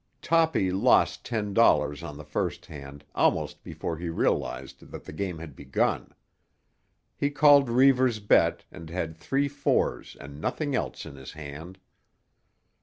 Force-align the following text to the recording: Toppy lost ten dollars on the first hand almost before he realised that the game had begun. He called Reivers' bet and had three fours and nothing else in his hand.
Toppy 0.23 0.71
lost 0.71 1.23
ten 1.23 1.53
dollars 1.53 2.01
on 2.01 2.17
the 2.17 2.23
first 2.25 2.65
hand 2.65 3.05
almost 3.13 3.61
before 3.61 3.99
he 3.99 4.09
realised 4.09 4.89
that 4.89 5.03
the 5.03 5.13
game 5.13 5.37
had 5.37 5.55
begun. 5.55 6.15
He 7.15 7.29
called 7.29 7.69
Reivers' 7.69 8.17
bet 8.19 8.65
and 8.71 8.89
had 8.89 9.15
three 9.15 9.47
fours 9.47 10.17
and 10.19 10.41
nothing 10.41 10.73
else 10.73 11.05
in 11.05 11.17
his 11.17 11.33
hand. 11.33 11.77